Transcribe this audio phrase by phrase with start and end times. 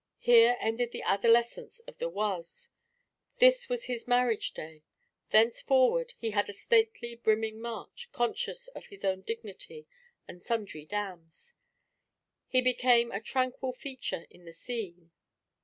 [0.17, 2.69] Here ended the adolescence of the Oise;
[3.37, 4.81] this was his marriage day;
[5.29, 9.85] thenceforward he had a stately, brimming march, conscious of his own dignity
[10.27, 11.53] and sundry dams.
[12.47, 15.11] He became a tranquil feature in the scene.